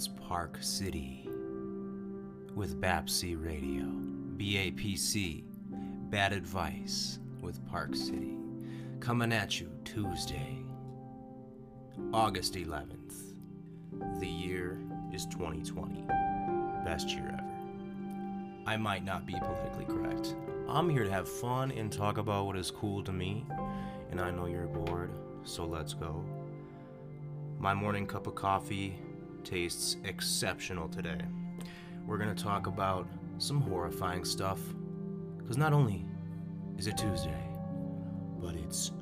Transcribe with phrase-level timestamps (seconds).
[0.00, 1.28] It's Park City
[2.54, 3.84] with BAPC Radio,
[4.38, 5.44] BAPC,
[6.08, 8.38] Bad Advice with Park City.
[9.00, 10.56] Coming at you Tuesday,
[12.14, 13.34] August 11th.
[14.20, 14.80] The year
[15.12, 16.06] is 2020.
[16.82, 18.64] Best year ever.
[18.66, 20.34] I might not be politically correct.
[20.66, 23.44] I'm here to have fun and talk about what is cool to me,
[24.10, 25.10] and I know you're bored,
[25.44, 26.24] so let's go.
[27.58, 28.96] My morning cup of coffee
[29.44, 31.20] tastes exceptional today.
[32.06, 33.06] We're going to talk about
[33.38, 34.60] some horrifying stuff,
[35.38, 36.04] because not only
[36.78, 37.42] is it Tuesday,
[38.38, 38.92] but it's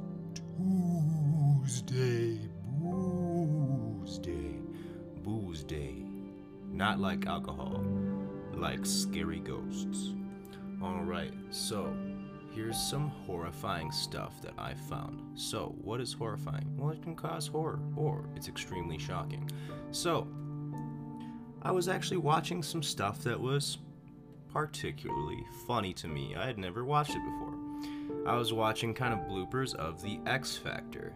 [0.56, 2.41] Tuesday,
[2.80, 4.61] booze day,
[5.23, 6.05] booze day.
[6.70, 7.84] Not like alcohol,
[8.55, 10.14] like scary ghosts.
[10.83, 11.92] Alright, so
[12.58, 15.22] here's some horrifying stuff that I found.
[15.36, 16.77] So, what is horrifying?
[16.77, 19.48] Well, it can cause horror, or it's extremely shocking.
[19.92, 20.27] So,
[21.62, 23.78] I was actually watching some stuff that was
[24.52, 26.34] particularly funny to me.
[26.34, 27.55] I had never watched it before.
[28.27, 31.12] I was watching kind of bloopers of The X Factor.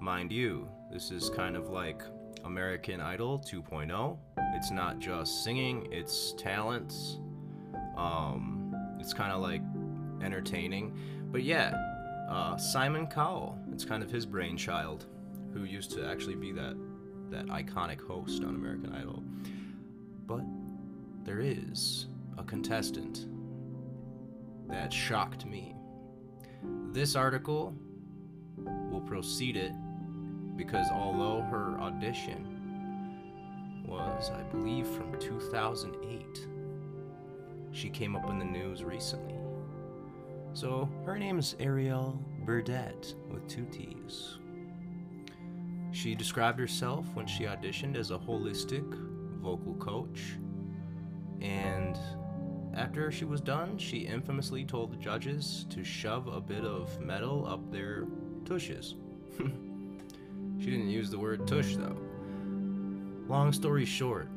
[0.00, 2.02] Mind you, this is kind of like
[2.44, 4.18] American Idol 2.0.
[4.56, 7.20] It's not just singing, it's talents.
[7.96, 9.62] Um, it's kind of like
[10.22, 10.96] entertaining.
[11.30, 11.74] But yeah,
[12.30, 15.06] uh, Simon Cowell, it's kind of his brainchild,
[15.52, 16.76] who used to actually be that
[17.30, 19.22] that iconic host on American Idol.
[20.26, 20.42] But
[21.24, 22.06] there is
[22.38, 23.26] a contestant
[24.68, 25.74] that shocked me.
[26.92, 27.74] This article
[28.90, 29.72] will proceed it
[30.56, 32.60] because although her audition
[33.86, 36.46] was, I believe, from 2008,
[37.72, 39.39] she came up in the news recently.
[40.52, 44.38] So her name is Ariel Burdett with two T's.
[45.92, 48.86] She described herself when she auditioned as a holistic
[49.40, 50.36] vocal coach,
[51.40, 51.98] and
[52.74, 57.46] after she was done, she infamously told the judges to shove a bit of metal
[57.46, 58.06] up their
[58.44, 58.94] tushes.
[59.38, 61.96] she didn't use the word tush though.
[63.28, 64.28] Long story short,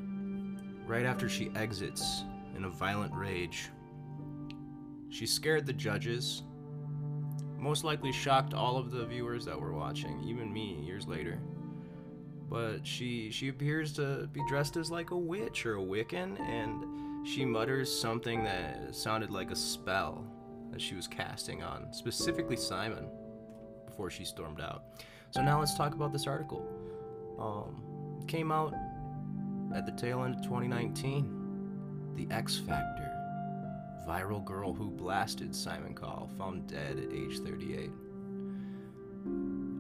[0.88, 2.24] right after she exits
[2.56, 3.70] in a violent rage,
[5.14, 6.42] she scared the judges,
[7.60, 11.40] most likely shocked all of the viewers that were watching, even me years later.
[12.50, 17.28] But she she appears to be dressed as like a witch or a Wiccan, and
[17.28, 20.26] she mutters something that sounded like a spell
[20.72, 23.08] that she was casting on specifically Simon
[23.86, 24.84] before she stormed out.
[25.30, 26.68] So now let's talk about this article.
[27.40, 28.74] Um, came out
[29.76, 31.40] at the tail end of 2019.
[32.16, 33.03] The X Factor.
[34.08, 37.90] Viral girl who blasted Simon Cowell found dead at age 38.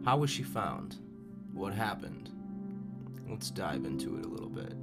[0.06, 0.98] How was she found?
[1.54, 2.30] What happened?
[3.30, 4.74] Let's dive into it a little bit.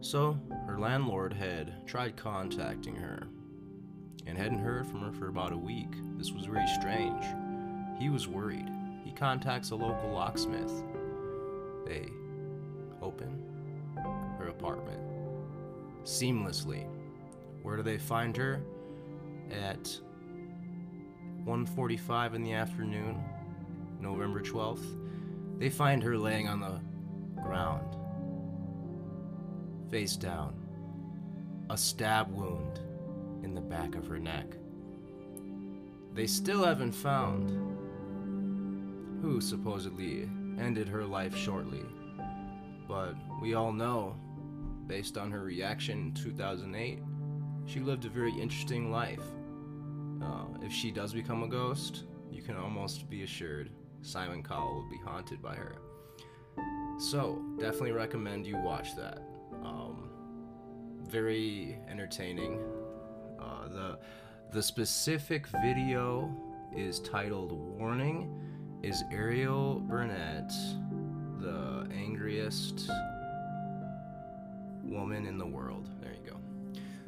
[0.00, 3.26] So, her landlord had tried contacting her
[4.26, 5.90] and hadn't heard from her for about a week.
[6.16, 7.24] This was very strange.
[7.98, 8.68] He was worried.
[9.04, 10.84] He contacts a local locksmith.
[11.86, 12.08] They
[13.02, 13.42] open
[14.38, 15.00] her apartment
[16.04, 16.86] seamlessly.
[17.62, 18.60] Where do they find her?
[19.50, 20.00] At
[21.44, 23.22] 1:45 in the afternoon,
[24.00, 24.84] November 12th.
[25.58, 26.80] They find her laying on the
[27.40, 27.96] ground,
[29.90, 30.54] face down,
[31.70, 32.80] a stab wound
[33.42, 34.56] in the back of her neck.
[36.12, 37.50] They still haven't found
[39.22, 40.28] who supposedly
[40.58, 41.84] ended her life shortly,
[42.88, 44.14] but we all know,
[44.86, 47.00] based on her reaction in 2008,
[47.66, 49.22] she lived a very interesting life.
[50.22, 53.70] Uh, if she does become a ghost, you can almost be assured
[54.02, 55.76] Simon Cowell will be haunted by her.
[56.98, 59.22] So, definitely recommend you watch that.
[59.62, 60.08] Um,
[61.08, 62.60] very entertaining.
[63.38, 63.98] Uh, the
[64.52, 66.30] the specific video
[66.74, 68.30] is titled "Warning:
[68.82, 70.50] Is Ariel Burdett
[71.38, 72.88] the angriest
[74.82, 76.35] woman in the world?" There you go.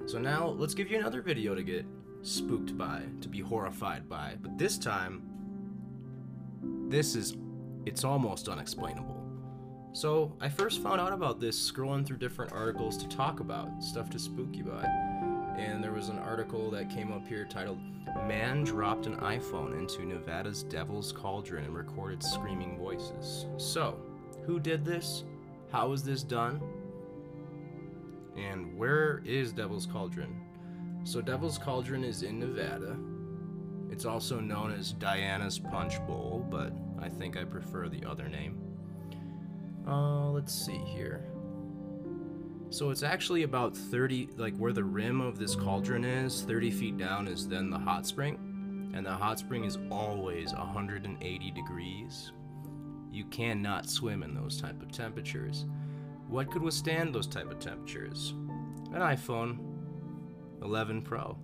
[0.09, 1.85] So now let's give you another video to get
[2.23, 4.37] spooked by, to be horrified by.
[4.41, 5.21] But this time,
[6.89, 7.37] this is
[7.85, 9.23] it's almost unexplainable.
[9.93, 14.09] So I first found out about this scrolling through different articles to talk about, stuff
[14.09, 14.85] to spook you by.
[15.59, 17.79] And there was an article that came up here titled
[18.27, 23.45] Man Dropped an iPhone into Nevada's Devil's Cauldron and Recorded Screaming Voices.
[23.59, 24.01] So,
[24.47, 25.25] who did this?
[25.71, 26.63] How was this done?
[28.39, 30.41] And where is Devil's Cauldron?
[31.05, 32.97] So, Devil's Cauldron is in Nevada.
[33.91, 38.57] It's also known as Diana's Punch Bowl, but I think I prefer the other name.
[39.87, 41.25] Uh, let's see here.
[42.71, 46.99] So it's actually about 30, like where the rim of this cauldron is, 30 feet
[46.99, 48.93] down is then the hot spring.
[48.95, 52.33] And the hot spring is always 180 degrees.
[53.11, 55.65] You cannot swim in those type of temperatures.
[56.29, 58.35] What could withstand those type of temperatures?
[58.93, 59.59] An iPhone
[60.63, 61.39] 11 Pro.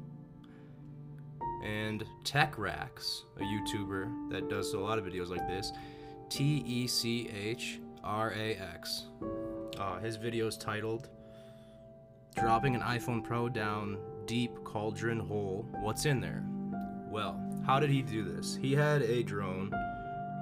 [1.64, 5.72] And TechRax, a YouTuber that does a lot of videos like this,
[6.28, 9.06] T E C H R A X.
[9.78, 11.08] Uh, his video is titled
[12.36, 15.66] Dropping an iPhone Pro Down Deep Cauldron Hole.
[15.80, 16.44] What's in there?
[17.08, 18.58] Well, how did he do this?
[18.60, 19.72] He had a drone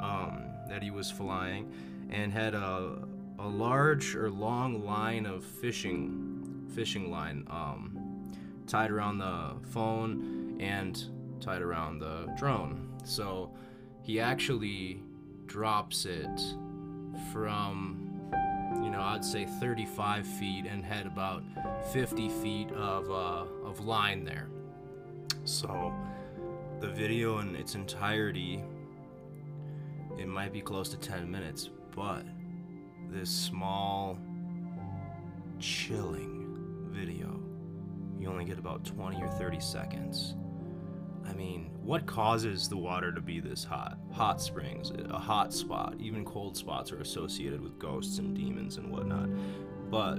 [0.02, 1.70] um, that he was flying
[2.10, 2.98] and had a,
[3.42, 8.32] a large or long line of fishing fishing line um,
[8.66, 11.04] tied around the phone and
[11.40, 12.88] tied around the drone.
[13.04, 13.52] So
[14.00, 15.02] he actually
[15.46, 16.40] drops it
[17.32, 18.08] from
[18.82, 21.42] you know I'd say 35 feet and had about
[21.92, 24.48] 50 feet of uh, of line there.
[25.44, 25.92] So
[26.80, 28.62] the video in its entirety
[30.16, 32.24] it might be close to 10 minutes, but
[33.12, 34.18] this small
[35.60, 37.42] chilling video
[38.22, 40.36] you only get about 20 or 30 seconds.
[41.26, 43.98] I mean, what causes the water to be this hot?
[44.12, 45.96] Hot springs, a hot spot.
[45.98, 49.28] Even cold spots are associated with ghosts and demons and whatnot.
[49.90, 50.18] But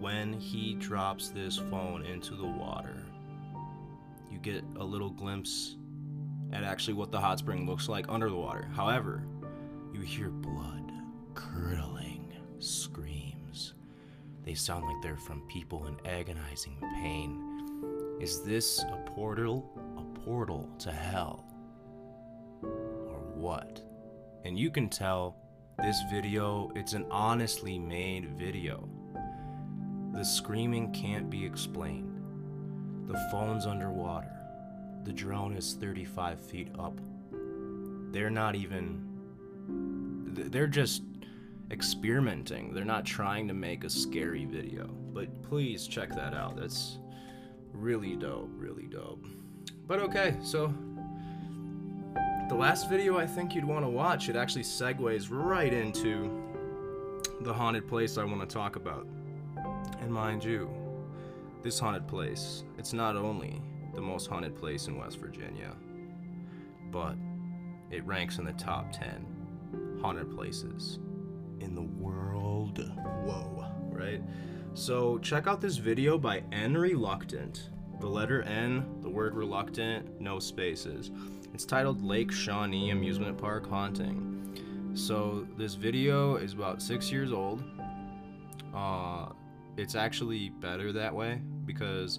[0.00, 3.04] when he drops this phone into the water,
[4.30, 5.76] you get a little glimpse
[6.52, 8.68] at actually what the hot spring looks like under the water.
[8.76, 9.24] However,
[9.92, 10.89] you hear blood
[11.40, 13.74] curdling screams.
[14.44, 18.18] They sound like they're from people in agonizing pain.
[18.20, 19.70] Is this a portal?
[19.96, 21.44] A portal to hell?
[22.62, 23.82] Or what?
[24.44, 25.36] And you can tell
[25.78, 28.88] this video, it's an honestly made video.
[30.12, 32.20] The screaming can't be explained.
[33.06, 34.36] The phone's underwater.
[35.04, 37.00] The drone is 35 feet up.
[38.12, 39.06] They're not even.
[40.32, 41.02] They're just
[41.70, 42.74] experimenting.
[42.74, 44.86] They're not trying to make a scary video.
[45.12, 46.56] But please check that out.
[46.56, 46.98] That's
[47.72, 49.26] really dope, really dope.
[49.86, 50.72] But okay, so
[52.48, 56.42] the last video I think you'd want to watch, it actually segues right into
[57.42, 59.06] the haunted place I want to talk about.
[60.00, 60.70] And mind you,
[61.62, 63.60] this haunted place, it's not only
[63.94, 65.76] the most haunted place in West Virginia,
[66.90, 67.16] but
[67.90, 70.98] it ranks in the top 10 haunted places
[71.60, 72.78] in the world.
[73.24, 74.22] Whoa, right?
[74.74, 77.70] So check out this video by N Reluctant.
[78.00, 81.10] The letter N, the word reluctant, no spaces.
[81.52, 84.92] It's titled Lake Shawnee Amusement Park Haunting.
[84.94, 87.62] So this video is about six years old.
[88.74, 89.26] Uh,
[89.76, 92.18] it's actually better that way because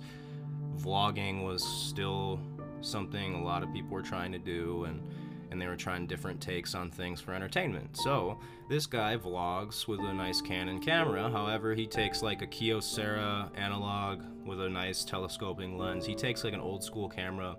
[0.78, 2.40] vlogging was still
[2.82, 5.02] something a lot of people were trying to do and
[5.52, 7.98] and they were trying different takes on things for entertainment.
[7.98, 8.40] So
[8.70, 11.30] this guy vlogs with a nice Canon camera.
[11.30, 16.06] However, he takes like a Kyocera analog with a nice telescoping lens.
[16.06, 17.58] He takes like an old school camera.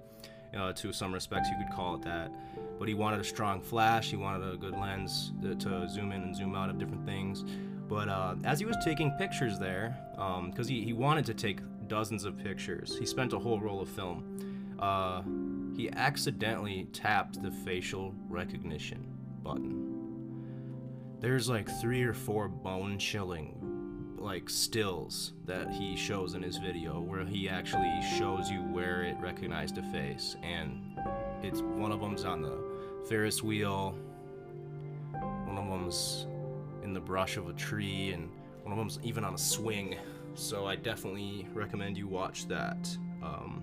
[0.57, 2.31] Uh, to some respects, you could call it that.
[2.79, 4.11] But he wanted a strong flash.
[4.11, 7.43] He wanted a good lens to, to zoom in and zoom out of different things.
[7.89, 11.61] But uh, as he was taking pictures there, because um, he, he wanted to take
[11.89, 14.77] dozens of pictures, he spent a whole roll of film.
[14.79, 15.23] Uh,
[15.77, 19.07] he accidentally tapped the facial recognition
[19.43, 19.93] button.
[21.21, 23.63] There's like three or four bone chilling
[24.19, 29.17] like stills that he shows in his video where he actually shows you where it
[29.21, 30.81] recognized a face and
[31.43, 32.57] it's one of them's on the
[33.09, 33.99] Ferris wheel
[35.45, 36.27] one of them's
[36.85, 38.31] in the brush of a tree and
[38.63, 39.97] one of them's even on a swing
[40.35, 43.62] so I definitely recommend you watch that um,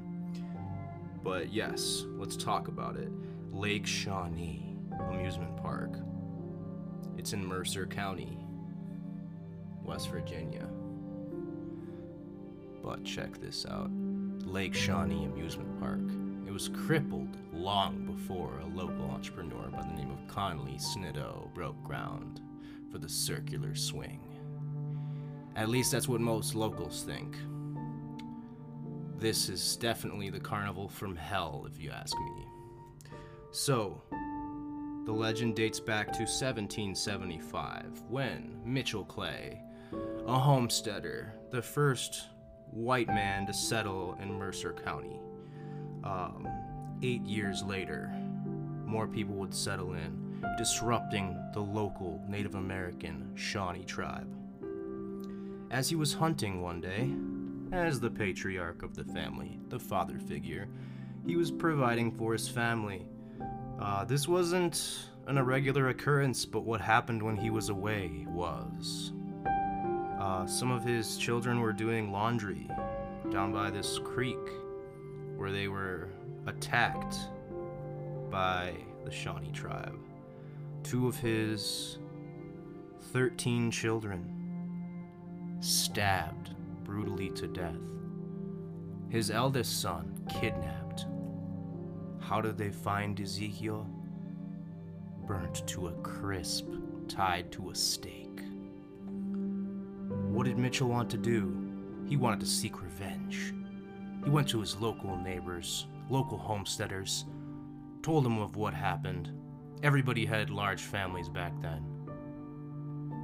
[1.24, 3.12] but yes, let's talk about it.
[3.52, 5.92] Lake Shawnee Amusement Park.
[7.18, 8.38] It's in Mercer County,
[9.84, 10.68] West Virginia.
[12.82, 13.90] But check this out
[14.46, 16.00] Lake Shawnee Amusement Park.
[16.48, 21.82] It was crippled long before a local entrepreneur by the name of Conley Snidow broke
[21.84, 22.42] ground
[22.92, 24.22] for the circular swing.
[25.56, 27.36] At least that's what most locals think.
[29.20, 32.48] This is definitely the carnival from hell, if you ask me.
[33.52, 34.02] So,
[35.06, 39.62] the legend dates back to 1775 when Mitchell Clay,
[40.26, 42.28] a homesteader, the first
[42.72, 45.20] white man to settle in Mercer County.
[46.06, 46.48] Um,
[47.04, 48.14] eight years later,
[48.86, 54.34] more people would settle in, disrupting the local Native American Shawnee tribe.
[55.72, 57.12] As he was hunting one day,
[57.72, 60.68] as the patriarch of the family, the father figure,
[61.26, 63.06] he was providing for his family.
[63.80, 69.14] Uh, this wasn't an irregular occurrence, but what happened when he was away was.
[70.20, 72.68] Uh, some of his children were doing laundry
[73.32, 74.38] down by this creek
[75.38, 76.10] where they were
[76.48, 77.18] attacked
[78.30, 78.74] by
[79.06, 79.98] the Shawnee tribe.
[80.84, 82.00] Two of his
[83.14, 84.36] 13 children
[85.62, 86.56] stabbed
[86.89, 87.77] brutally to death.
[89.10, 91.05] His eldest son kidnapped.
[92.19, 93.88] How did they find Ezekiel?
[95.27, 96.65] Burnt to a crisp,
[97.08, 98.41] tied to a stake.
[100.31, 101.55] What did Mitchell want to do?
[102.08, 103.53] He wanted to seek revenge.
[104.24, 107.25] He went to his local neighbors, local homesteaders,
[108.01, 109.31] told them of what happened.
[109.84, 111.86] Everybody had large families back then.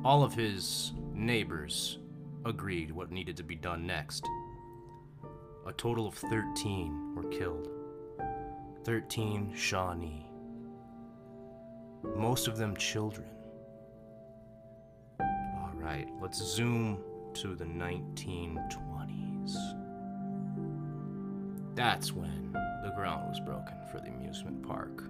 [0.03, 1.97] All of his neighbors
[2.45, 4.25] agreed what needed to be done next.
[5.65, 7.69] A total of 13 were killed.
[8.83, 10.27] 13 Shawnee.
[12.15, 13.27] Most of them children.
[15.19, 16.99] Alright, let's zoom
[17.33, 19.55] to the 1920s.
[21.73, 25.03] That's when the ground was broken for the amusement park.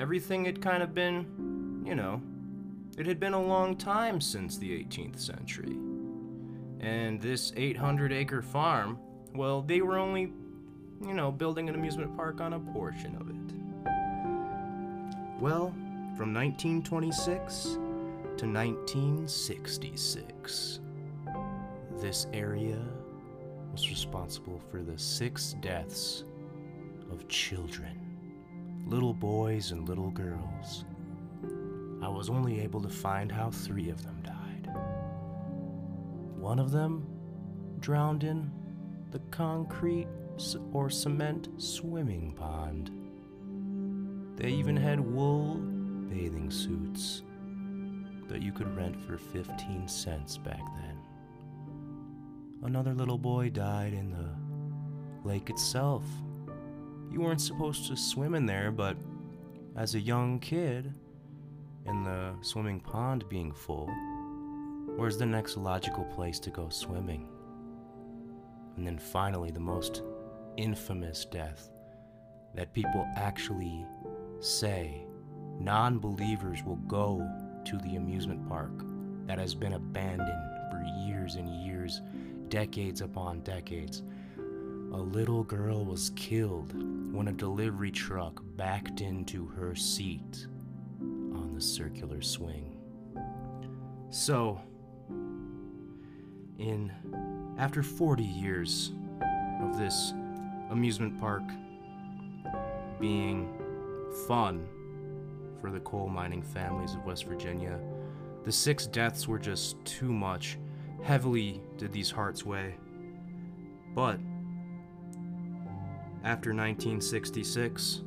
[0.00, 2.20] Everything had kind of been, you know,
[2.96, 5.76] it had been a long time since the 18th century.
[6.80, 9.00] And this 800 acre farm,
[9.34, 10.32] well, they were only,
[11.02, 13.34] you know, building an amusement park on a portion of it.
[15.40, 15.74] Well,
[16.16, 20.80] from 1926 to 1966,
[22.00, 22.80] this area
[23.72, 26.24] was responsible for the six deaths
[27.10, 27.98] of children,
[28.86, 30.84] little boys and little girls
[32.04, 34.68] I was only able to find how three of them died.
[36.36, 37.06] One of them
[37.80, 38.50] drowned in
[39.10, 40.08] the concrete
[40.74, 42.90] or cement swimming pond.
[44.36, 45.54] They even had wool
[46.10, 47.22] bathing suits
[48.28, 50.98] that you could rent for 15 cents back then.
[52.64, 56.04] Another little boy died in the lake itself.
[57.10, 58.98] You weren't supposed to swim in there, but
[59.74, 60.92] as a young kid,
[61.86, 63.90] and the swimming pond being full,
[64.96, 67.28] where's the next logical place to go swimming?
[68.76, 70.02] And then finally, the most
[70.56, 71.70] infamous death
[72.54, 73.84] that people actually
[74.40, 75.04] say
[75.58, 77.28] non believers will go
[77.64, 78.72] to the amusement park
[79.26, 82.02] that has been abandoned for years and years,
[82.48, 84.02] decades upon decades.
[84.92, 86.72] A little girl was killed
[87.12, 90.46] when a delivery truck backed into her seat
[91.54, 92.76] the circular swing.
[94.10, 94.60] So,
[96.58, 96.92] in
[97.58, 98.92] after 40 years
[99.62, 100.12] of this
[100.70, 101.42] amusement park
[103.00, 103.48] being
[104.26, 104.66] fun
[105.60, 107.78] for the coal mining families of West Virginia,
[108.44, 110.58] the six deaths were just too much.
[111.02, 112.74] Heavily did these hearts weigh.
[113.94, 114.18] But
[116.24, 118.02] after 1966,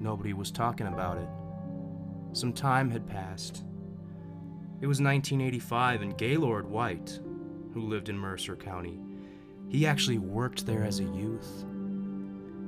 [0.00, 1.28] nobody was talking about it.
[2.36, 3.64] Some time had passed.
[4.82, 7.18] It was 1985, and Gaylord White,
[7.72, 9.00] who lived in Mercer County,
[9.70, 11.64] he actually worked there as a youth.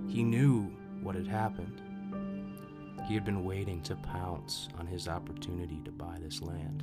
[0.08, 1.82] He knew what had happened.
[3.06, 6.82] He had been waiting to pounce on his opportunity to buy this land.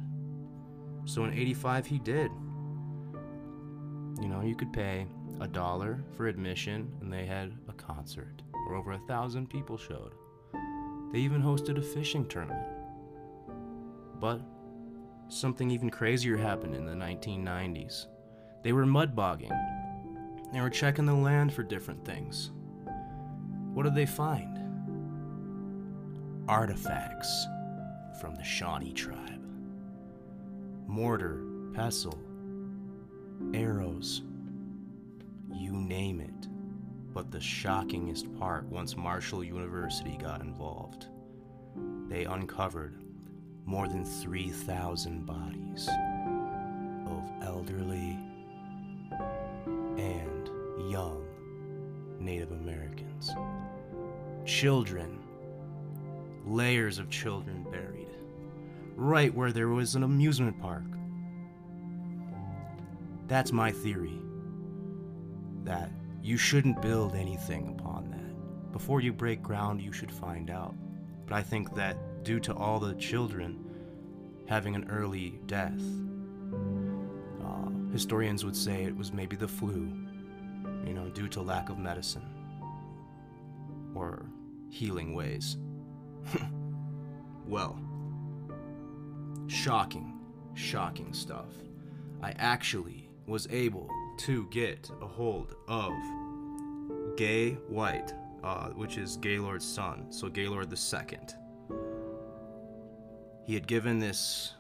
[1.05, 2.29] So in 85, he did.
[4.21, 5.07] You know, you could pay
[5.41, 10.13] a dollar for admission, and they had a concert where over a thousand people showed.
[11.11, 12.74] They even hosted a fishing tournament.
[14.19, 14.41] But
[15.27, 18.07] something even crazier happened in the 1990s.
[18.63, 19.51] They were mud bogging.
[20.53, 22.51] They were checking the land for different things.
[23.73, 24.57] What did they find?
[26.47, 27.47] Artifacts
[28.21, 29.43] from the Shawnee tribe.
[30.87, 31.43] Mortar,
[31.73, 32.19] pestle,
[33.53, 34.21] arrows,
[35.53, 36.47] you name it.
[37.13, 41.07] But the shockingest part once Marshall University got involved,
[42.07, 42.97] they uncovered
[43.65, 45.89] more than 3,000 bodies
[47.07, 48.17] of elderly
[49.97, 50.49] and
[50.89, 51.25] young
[52.19, 53.31] Native Americans.
[54.45, 55.19] Children,
[56.45, 58.15] layers of children buried,
[58.95, 60.83] right where there was an amusement park.
[63.27, 64.19] That's my theory.
[65.63, 65.89] That
[66.21, 68.71] you shouldn't build anything upon that.
[68.71, 70.75] Before you break ground, you should find out.
[71.25, 73.65] But I think that due to all the children
[74.47, 75.81] having an early death.
[77.43, 79.91] Uh, historians would say it was maybe the flu,
[80.85, 82.25] you know, due to lack of medicine
[83.93, 84.25] or
[84.69, 85.57] healing ways.
[87.47, 87.79] well,
[89.47, 90.13] shocking,
[90.53, 91.49] shocking stuff.
[92.21, 93.89] I actually was able
[94.19, 95.91] to get a hold of
[97.17, 98.13] Gay White,
[98.45, 101.35] uh, which is Gaylord's son, so Gaylord second.
[103.43, 104.53] He had given this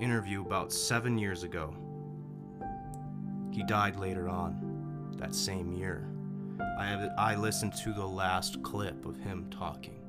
[0.00, 1.74] interview about seven years ago.
[3.50, 6.08] He died later on that same year.
[6.78, 10.00] I, have, I listened to the last clip of him talking.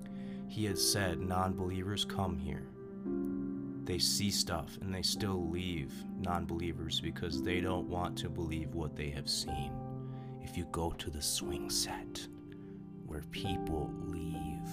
[0.50, 2.68] He had said non believers come here.
[3.86, 8.74] They see stuff and they still leave non believers because they don't want to believe
[8.74, 9.72] what they have seen.
[10.42, 12.28] If you go to the swing set
[13.16, 14.70] where people leave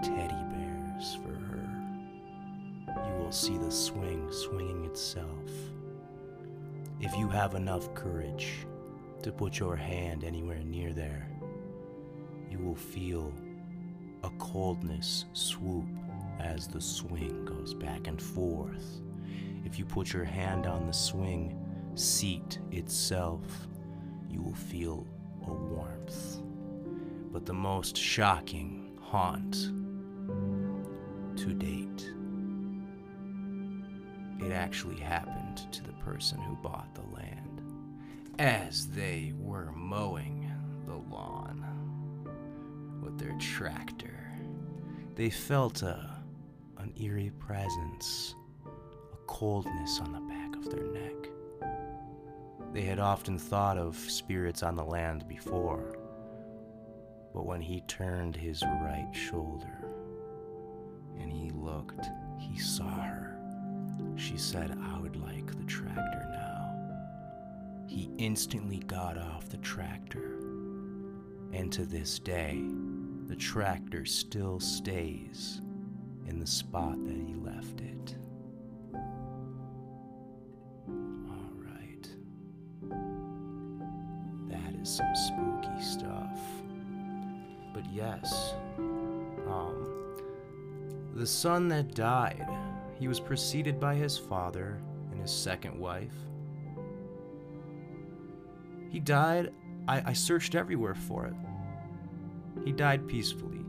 [0.00, 1.68] teddy bears for her,
[2.86, 5.50] you will see the swing swinging itself.
[7.00, 8.64] If you have enough courage
[9.24, 11.28] to put your hand anywhere near there,
[12.48, 13.34] you will feel
[14.22, 15.88] a coldness swoop
[16.38, 19.00] as the swing goes back and forth.
[19.64, 21.58] If you put your hand on the swing
[21.96, 23.66] seat itself,
[24.30, 25.04] you will feel
[25.44, 26.45] a warmth.
[27.36, 29.52] But the most shocking haunt
[31.36, 32.10] to date,
[34.40, 37.60] it actually happened to the person who bought the land
[38.38, 40.50] as they were mowing
[40.86, 41.62] the lawn
[43.02, 44.32] with their tractor.
[45.14, 46.22] They felt a
[46.78, 51.28] an eerie presence, a coldness on the back of their neck.
[52.72, 55.98] They had often thought of spirits on the land before,
[57.36, 59.84] but when he turned his right shoulder
[61.20, 62.06] and he looked,
[62.38, 63.38] he saw her.
[64.16, 67.84] She said, I would like the tractor now.
[67.86, 70.38] He instantly got off the tractor,
[71.52, 72.64] and to this day,
[73.26, 75.60] the tractor still stays
[76.26, 78.16] in the spot that he left it.
[80.88, 82.08] All right.
[84.48, 86.40] That is some spooky stuff.
[87.76, 89.86] But yes, um,
[91.14, 92.48] the son that died,
[92.98, 96.14] he was preceded by his father and his second wife.
[98.88, 99.52] He died,
[99.86, 101.34] I, I searched everywhere for it.
[102.64, 103.60] He died peacefully.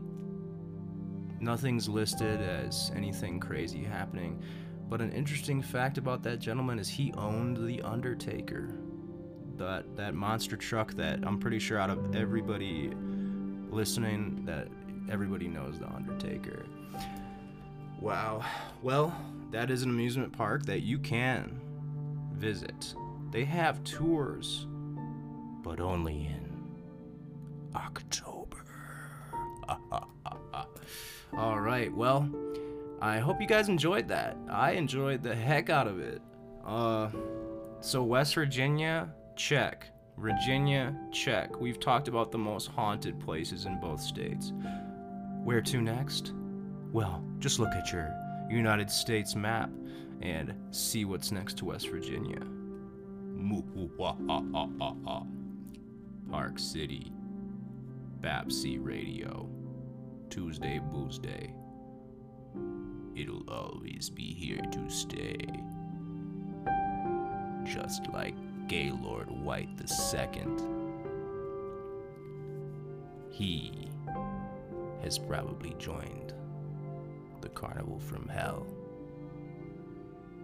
[1.38, 4.42] Nothing's listed as anything crazy happening,
[4.88, 8.70] but an interesting fact about that gentleman is he owned the Undertaker.
[9.58, 12.94] That that monster truck that I'm pretty sure out of everybody
[13.70, 14.68] listening that
[15.10, 16.64] everybody knows the Undertaker.
[18.00, 18.44] Wow.
[18.82, 19.14] Well,
[19.50, 21.60] that is an amusement park that you can
[22.34, 22.94] visit.
[23.30, 24.66] They have tours,
[25.62, 26.64] but only in
[27.74, 28.64] October.
[31.36, 31.94] All right.
[31.94, 32.30] Well,
[33.00, 34.36] I hope you guys enjoyed that.
[34.50, 36.22] I enjoyed the heck out of it.
[36.64, 37.10] Uh,
[37.80, 39.90] so West Virginia, check.
[40.18, 41.60] Virginia, check.
[41.60, 44.52] We've talked about the most haunted places in both states.
[45.44, 46.32] Where to next?
[46.92, 48.14] Well, just look at your
[48.50, 49.70] United States map
[50.20, 52.40] and see what's next to West Virginia.
[56.30, 57.12] Park City,
[58.20, 59.48] BAPC Radio.
[60.30, 61.54] Tuesday Booze Day.
[63.16, 65.38] It'll always be here to stay.
[67.64, 68.34] Just like
[68.68, 70.46] Gaylord White II.
[73.30, 73.88] He
[75.02, 76.34] has probably joined
[77.40, 78.66] the carnival from hell.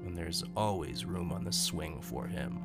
[0.06, 2.62] And there's always room on the swing for him.